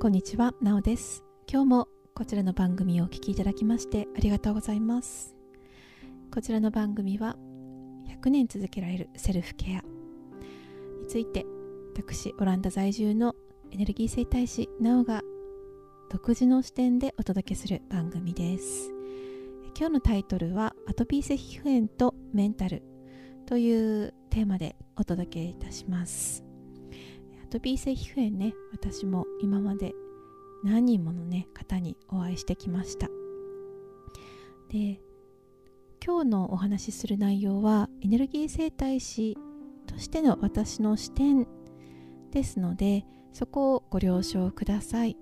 [0.00, 1.22] こんにちは、なおです。
[1.46, 5.36] 今日もこちらの番組をお聴きいただきましてありがとうございます。
[6.32, 7.36] こちらの番組は
[8.08, 9.82] 100年続けられるセルフケア
[11.02, 11.44] について
[11.98, 13.34] 私オランダ在住の
[13.72, 15.20] エネルギー生態師なおが
[16.10, 18.90] 独自の視点でお届けする番組です。
[19.78, 22.82] 今日のタイトルはアトピー性皮膚炎とメンタル
[23.44, 26.49] というテーマでお届けいたします。
[27.50, 29.92] トピー性皮膚炎ね私も今まで
[30.62, 33.08] 何人ものね方にお会いしてきました。
[34.68, 35.00] で
[36.04, 39.36] 今日のお話しする内容はエネルギー生態師
[39.86, 41.48] としての私の視点
[42.30, 45.16] ですのでそこをご了承ください。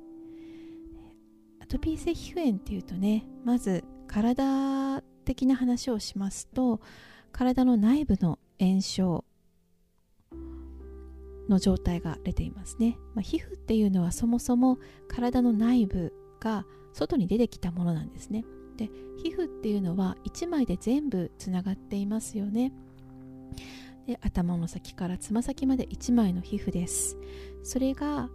[1.61, 6.81] アトピー性皮膚炎っていうとねまず体的な話をしますと
[7.33, 9.25] 体の内部の炎症
[11.49, 14.79] の状態が出ていますね、まあ、皮膚っていうのはそもそも
[15.09, 18.45] 体の内部が外に出てきたものなんですね。
[18.77, 22.73] で皮膚っていうのは1枚で全部つながっていますよね。
[24.07, 27.17] で頭の先からつま先まで1枚の皮膚です。
[27.63, 28.31] それが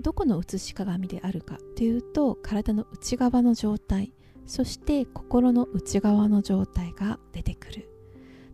[0.00, 4.12] どこの写し鏡であるかというと体の内側の状態
[4.46, 7.93] そして心の内側の状態が出てくる。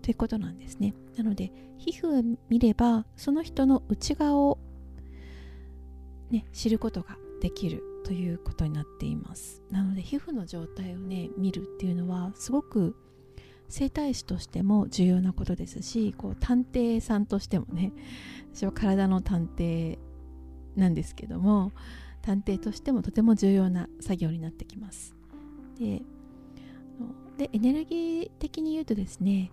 [0.02, 0.94] ということなんですね。
[1.16, 4.58] なので皮膚を見ればその人の内側を、
[6.30, 9.62] ね、知ることができるということになっています。
[9.70, 12.96] なので皮膚の状態をね見るっていうのはすごく
[13.68, 17.92] 整体師としても重要なことですしこう探偵さんとしてもね
[18.52, 19.98] 私は体の探偵
[20.74, 21.72] なんですけども
[22.22, 25.14] 探偵としてもとても重要な作業になってきます。
[25.78, 26.02] で
[27.52, 29.50] エネルギー的に言うとですね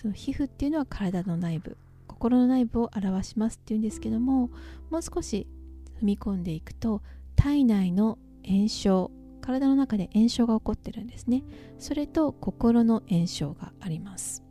[0.00, 4.48] その皮膚っていうのは体の内部心の内部を表しますっていうんですけども
[4.88, 5.46] もう少し
[6.00, 7.02] 踏み込んでいくと
[7.36, 9.10] 体内の炎症
[9.42, 11.42] 体の中で炎症が起こってるんですね。
[11.78, 14.42] それと心の炎症があります、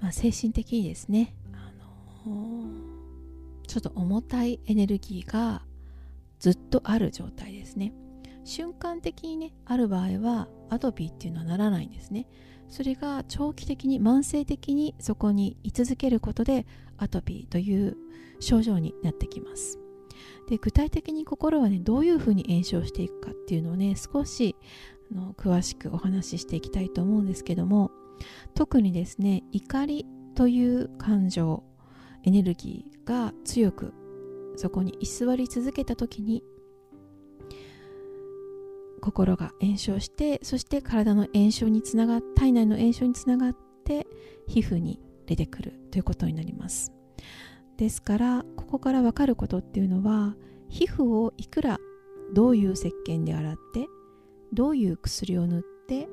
[0.00, 1.72] まあ、精神的にですね、あ
[2.28, 5.62] のー、ちょっと重たいエネルギーが
[6.38, 7.92] ずっとある状態ですね。
[8.44, 12.26] 瞬間的にねある場合はアトピーっていうのはならないんですね。
[12.68, 16.66] それが長期的に慢性的にそこに居続けることで
[16.98, 17.96] アトピーという
[18.38, 19.78] 症状になってきます。
[20.48, 24.56] で具体的に心はねどういうふうに炎症していくかっていうのをね少し
[25.12, 27.90] あの詳しくお話ししていきたいと思うんですけども
[28.54, 31.64] 特にですね怒りという感情
[32.24, 33.94] エネルギーが強く
[34.56, 36.42] そこに居座り続けた時に
[39.00, 44.06] 心が炎症してそして体の炎症につながっ体内の炎症につながって
[44.46, 46.92] 皮膚に出てくるということになります。
[47.76, 50.36] ですからここから分かることっていうのは
[50.68, 51.78] 皮膚をいくら
[52.34, 53.86] どういう石鹸で洗って
[54.52, 56.08] どういう薬を塗って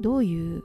[0.00, 0.62] どういう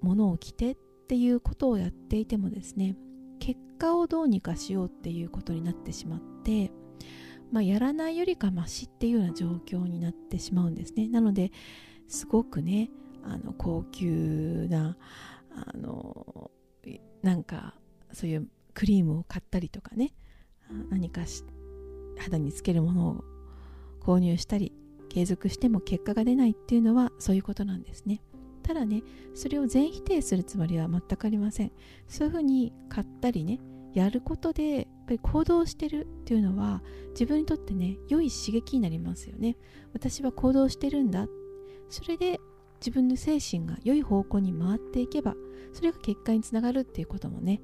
[0.00, 0.76] ものを着てっ
[1.08, 2.96] ていうことをやっていてもですね
[3.40, 6.37] 結果をどうにかしようっていうことになってしまって
[7.50, 11.08] まあ、やらないよりかマシっていうような状況になってしまうんですね。
[11.08, 11.50] なので
[12.08, 12.90] すごくね
[13.22, 14.96] あの高級な
[15.50, 16.50] あの
[17.22, 17.74] なんか
[18.12, 20.14] そういうクリームを買ったりとかね
[20.90, 21.22] 何か
[22.18, 23.24] 肌につけるものを
[24.00, 24.72] 購入したり
[25.08, 28.20] 継続しても結果が出ないっていうのはそういうことなんですね。
[28.62, 29.02] ただね
[29.34, 31.72] それを全否定するつもりは全くありません。
[32.06, 33.58] そういうふうに買ったりね
[33.94, 39.56] やることでぱり行動してるっていうのは自分にとってね良い刺激になりますよね。
[39.94, 41.26] 私は行動してるんだ。
[41.88, 42.38] それで
[42.80, 45.34] 自分の精神が良い方向に回っていけば
[45.72, 47.60] それが結果につながるっていうこともね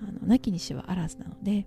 [0.00, 1.66] あのなきにしはあらずなので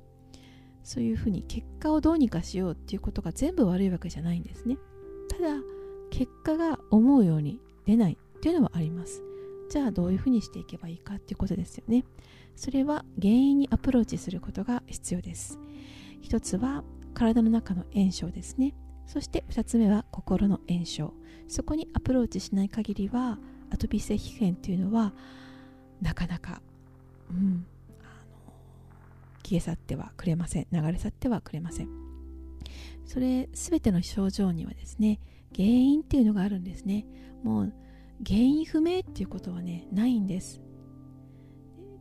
[0.83, 4.78] そういうふうに結果をどうにかしようっていうことが全部悪いわけじゃないんですね。
[5.28, 5.61] ただ
[6.09, 9.22] 結果が思うように出ないっていうのはあります。
[9.72, 12.04] じゃあどういうふうにしていけばいいかっていうことですよね。
[12.58, 15.58] それは原因にアプローチすることが必要です。
[16.20, 16.84] 一つは
[17.14, 18.76] 体の中の炎症ですね。
[19.08, 21.14] そして2つ目は心の炎症。
[21.47, 23.40] そこにアプローチしない限りは
[23.70, 25.14] アトピー性皮膚炎っていうのは
[26.02, 26.62] なかなか、
[27.29, 27.66] うん、
[28.02, 28.53] あの
[29.41, 30.67] 消え去ってはくれません。
[30.70, 31.90] 流れ去ってはくれません。
[33.06, 35.22] それ全ての症状にはですね
[35.56, 37.06] 原因っていうのがあるんですね。
[37.41, 37.74] もう
[38.28, 40.62] 原因不明っていうことはねないんです。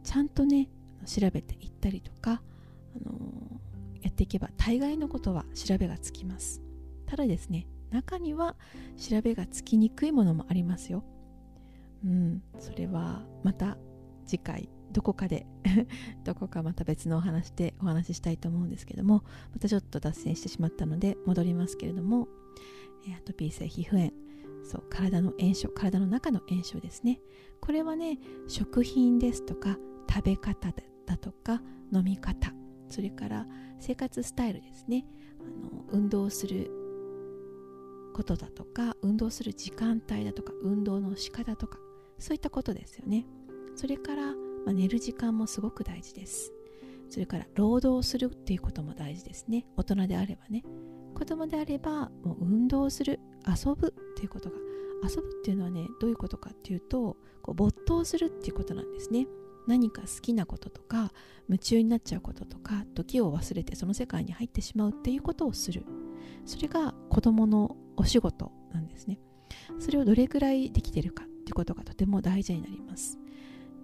[0.02, 0.68] ちゃんとね
[1.06, 2.42] 調べていったりとか、
[2.96, 6.62] あのー、やっていけば大概のことは調べがつきます。
[7.06, 8.56] ただですね中には
[8.96, 11.04] 調べがつきにくいものもありますよ。
[12.04, 12.42] うん。
[12.58, 13.78] それはまた
[14.26, 15.46] 次回どこかで
[16.24, 22.28] どこかまた別のお話でお話ししたいと思うんですけどもまたちょっと脱線してしまったので戻りますけれども
[23.16, 24.29] アトピー性皮膚炎。
[24.64, 27.20] そう体の炎症体の中の炎症ですね。
[27.60, 28.18] これはね
[28.48, 29.78] 食品ですとか
[30.08, 30.72] 食べ方
[31.06, 31.62] だとか
[31.92, 32.52] 飲み方
[32.88, 33.46] それから
[33.78, 35.06] 生活スタイルですね。
[35.40, 36.70] あの運動する
[38.14, 41.78] ことだとか運動する時間帯だとか運動の仕方とか
[42.18, 43.26] そういったことですよね。
[43.76, 44.34] それから、ま
[44.68, 46.52] あ、寝る時間もすごく大事です。
[47.08, 49.66] それから労働するっていうことも大事ですね。
[49.76, 50.62] 大人であればね。
[51.14, 53.19] 子供であればもう運動する
[53.56, 54.56] 遊ぶっていうことが
[55.08, 59.26] 遊ぶっていうのはねどういうことかっていうとこう没頭するっていうことなんですね。
[59.66, 61.12] 何か好きなこととか
[61.48, 65.84] 夢中になっちゃうこととか時を忘れてその世界に入ってしまうっていうことをする。
[66.46, 69.18] それが子供のお仕事なんですね。
[69.78, 73.18] それをどれくらいできてるかっていうことがとても大事になります。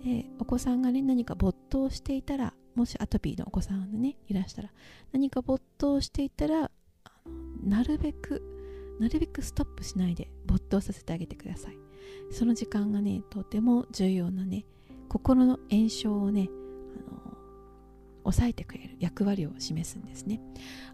[0.04, 4.70] でお子さんがね何か没頭していたらもしアトピーのお子さんがねいらしたら
[5.12, 6.70] 何か没頭していたら
[7.64, 8.55] なるべく
[8.98, 11.78] なるべくストップしないで没頭させてあげてください。
[12.30, 14.64] その時間がねとても重要なね
[15.08, 16.48] 心の炎症をね
[16.96, 17.36] あの
[18.24, 20.40] 抑えてくれる役割を示すんですね。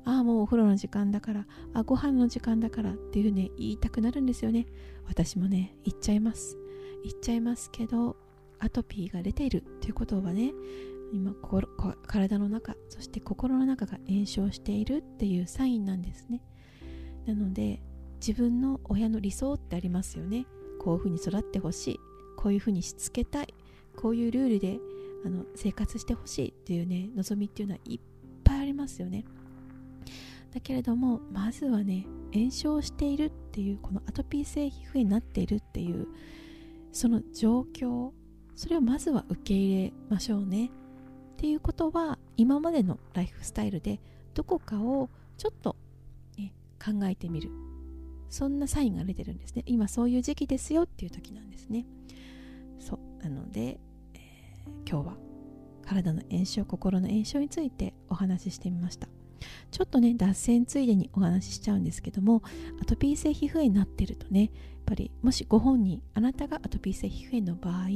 [0.04, 4.66] ああもうお風呂の時間だからあご飯の時間だからっていうね言いたくなるんですよね。
[5.06, 6.58] 私もね言っちゃいます。
[7.04, 8.16] 言っちゃいますけど
[8.58, 10.52] アトピーが出ているっていうことはね
[11.12, 11.34] 今
[12.06, 16.42] 体の中そして心の中が炎症しているっていうサインなんですね。
[17.26, 17.80] なので
[18.24, 20.46] 自分の親の理想ってありますよね。
[20.78, 22.00] こういうふうに育ってほしい。
[22.36, 23.52] こういうふうにしつけたい。
[23.96, 24.78] こういうルールで
[25.26, 28.00] あの生活してほしいっていうね望みっていうのはいっ
[28.44, 29.24] ぱいありますよね。
[30.54, 36.06] だけれどもまずはね炎症しているっていうこのアトピー性皮膚炎になっているっていう
[36.92, 38.10] その状況
[38.54, 40.66] それをまずは受け入れましょうね。
[40.66, 44.00] っていうことは今までのライフスタイルで
[44.34, 45.74] どこかをちょっと、
[46.38, 47.50] ね、考えてみる。
[48.32, 49.62] そんなサインが出てるんですね。
[49.66, 51.84] 今そういう時期ですよっていう時なんですね。
[52.80, 53.22] そう。
[53.22, 53.78] なので、
[54.14, 55.16] えー、今日は
[55.84, 59.06] 体の炎症心の炎症についてお話ししてみました。
[59.70, 62.42] ちょっとね脱線ついでにお話ししちゃうんですけども
[62.80, 64.50] アトピー性皮膚炎になってるとねやっ
[64.86, 67.88] ぱりもしご本人あなたがアトピー性皮膚炎の場合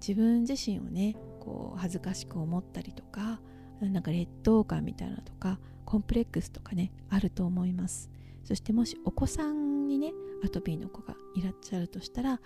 [0.00, 3.40] 自分自身をねこう恥ずかしく思ったりとか
[3.80, 8.10] なんか劣等感みたいなとかコンプレックスとかねあると思います。
[8.44, 10.12] そしてもしお子さんにね
[10.44, 12.40] アトピーの子がいらっしゃるとしたら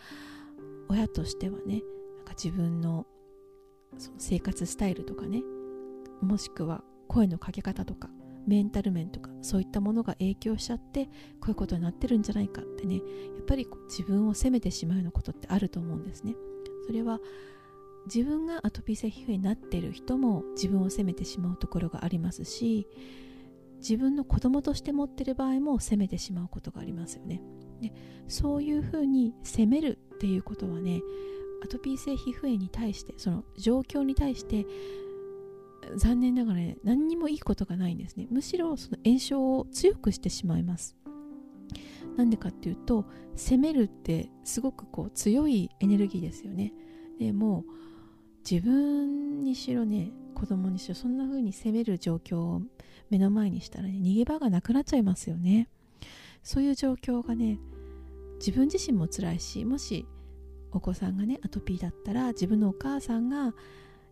[0.89, 1.83] 親としてはね
[2.17, 3.07] なんか自分の
[3.99, 5.43] その生活スタイルとかね
[6.21, 8.09] もしくは声のかけ方とか
[8.47, 11.07] メンタル面とかそういったものが影響しちゃって
[11.41, 13.03] こういうことになってるんじゃないかってねや
[13.41, 16.35] っぱり自分を責めてしまうようなことってあると思うんですね。
[16.87, 17.19] それは
[18.07, 22.87] 自分がアトピー性皮膚炎になっている人も自分を責めてしまうところがありますし
[23.79, 27.41] 自分の子供として持ってる場合も責めてしまうことがありますよね。
[27.81, 27.93] で
[28.29, 31.01] そういうふうに責めるっていうことはね
[31.63, 34.67] アトピー性皮膚炎に対してその状況に対して
[35.97, 38.27] 残念ながらね何にもいいことがないんですね。
[38.31, 40.97] むしろその炎症を強くしてしまいます。
[42.17, 46.73] なんでかっていうと責めるってすごくこう強いエネルギーですよね。
[47.19, 47.65] でも
[48.49, 52.63] 自分にしろね子供にしろそんな風に責める状況を
[53.11, 55.69] 目の前にしたらね逃げ場がなくなっちゃいますよね。
[56.43, 57.59] そういう状況がね
[58.39, 60.07] 自分自身も辛いしもし
[60.71, 63.53] お子さんがねアトピーだったら自分のお母さんが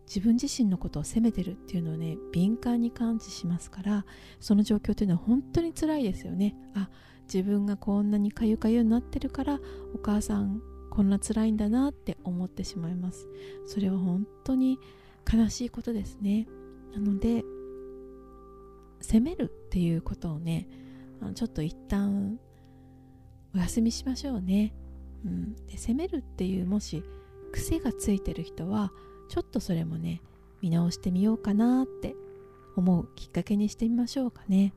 [0.07, 4.05] 自分自身のことを責めてるっていうのをね敏感に感知しますから
[4.41, 6.55] その状況っていうのは本当に辛いですよね。
[6.75, 6.89] あ
[7.33, 9.59] 自分がこんなにかゆかゆになってるから
[9.95, 10.61] お母さん
[10.95, 13.27] こんな辛いんだなって思ってしまいます。
[13.65, 14.79] それは本当に
[15.31, 16.47] 悲しいことですね。
[16.93, 17.43] なので
[19.01, 20.67] 責めるっていうことをね
[21.35, 22.39] ちょっと一旦
[23.53, 24.73] お休みしましょうね、
[25.25, 27.03] うん、で責めるっていうもし
[27.51, 28.91] 癖がついてる人は
[29.29, 30.21] ちょっとそれもね
[30.61, 32.15] 見直してみようかなって
[32.77, 34.73] 思うきっかけにしてみましょうかね。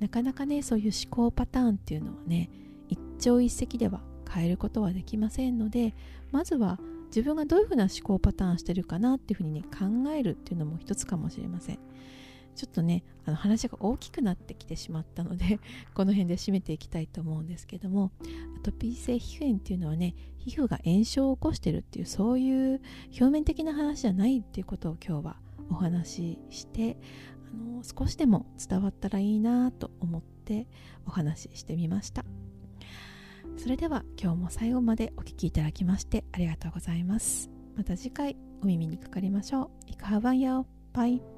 [0.00, 2.50] なかなかねそういう思考パターンっていうのはね
[2.88, 4.02] 一朝一夕では
[4.36, 5.94] 変えることはできませんので
[6.30, 11.78] まずは自分がどういうふうな思考パターンしてるかなっていうふうにね考えるっていうのも一つかもしれません。
[12.54, 15.60] ちょっとねあの話が大きくなってきてしまったので
[15.94, 18.12] この辺で締めていきたいと思うんですけども
[18.56, 25.36] アトピー性皮膚炎っていうのはね皮膚が炎症を起こしてるっていうそういう表面的な話じゃないっていうことを今日は
[25.68, 26.96] お話しして
[27.52, 30.66] あの少しでも伝わったらいいなと思って
[31.04, 32.24] お話ししてみました。
[33.56, 37.50] それでは今日も最後までお聴きいただきましてありがとうございます。
[37.76, 39.70] また次回お耳にかかりましょう。
[39.86, 40.66] イカハバンヤオ。
[40.92, 41.35] バイ。